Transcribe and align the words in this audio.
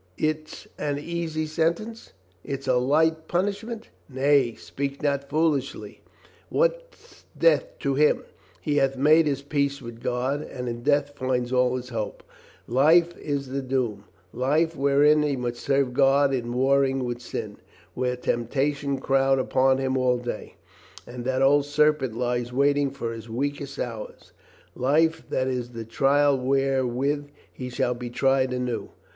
It's 0.17 0.67
an 0.79 0.97
easy 0.97 1.45
sentence? 1.45 2.13
It's 2.43 2.67
a 2.67 2.77
light 2.77 3.27
punishment? 3.27 3.89
Nay, 4.09 4.55
speak 4.55 5.03
not 5.03 5.21
so 5.21 5.27
foolishly. 5.27 6.01
What's 6.49 7.25
death 7.37 7.77
to 7.81 7.93
him? 7.93 8.23
He 8.59 8.77
hath 8.77 8.97
made 8.97 9.27
his 9.27 9.43
peace 9.43 9.79
with 9.79 10.01
God 10.01 10.41
and 10.41 10.67
in 10.67 10.81
death 10.81 11.11
finds 11.11 11.53
all 11.53 11.75
his 11.75 11.89
hope. 11.89 12.23
Life 12.65 13.15
is 13.15 13.49
the 13.49 13.61
doom, 13.61 14.05
life 14.33 14.75
wherein 14.75 15.21
he 15.21 15.35
must 15.35 15.57
serve 15.57 15.93
God 15.93 16.33
in 16.33 16.51
warring 16.51 17.03
with 17.03 17.21
sin, 17.21 17.57
where 17.93 18.15
temptations 18.15 19.01
crowd 19.01 19.37
upon 19.37 19.77
him 19.77 19.95
all 19.99 20.17
day, 20.17 20.55
and 21.05 21.25
that 21.25 21.43
old 21.43 21.65
serpent 21.67 22.17
lies 22.17 22.51
waiting 22.51 22.89
for 22.89 23.13
his 23.13 23.29
weakest 23.29 23.77
hours, 23.77 24.31
life 24.73 25.23
that 25.29 25.47
is 25.47 25.73
the 25.73 25.85
trial 25.85 26.39
wherewith 26.39 27.27
he 27.53 27.69
shall 27.69 27.93
be 27.93 28.09
tried 28.09 28.51
anew. 28.51 28.89